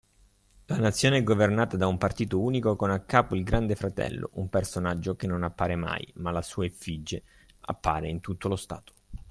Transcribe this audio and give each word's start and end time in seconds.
La 0.65 0.79
nazione 0.79 1.17
è 1.17 1.23
governata 1.23 1.77
da 1.77 1.85
un 1.85 1.99
partito 1.99 2.39
unico 2.39 2.75
con 2.75 2.89
a 2.89 3.01
capo 3.01 3.35
Il 3.35 3.43
Grande 3.43 3.75
Fratello, 3.75 4.31
un 4.33 4.49
personaggio 4.49 5.15
che 5.15 5.27
non 5.27 5.43
appare 5.43 5.75
mai, 5.75 6.11
ma 6.15 6.31
la 6.31 6.41
sua 6.41 6.65
effige 6.65 7.21
appare 7.65 8.09
in 8.09 8.19
tutto 8.19 8.47
lo 8.47 8.55
stato. 8.55 8.93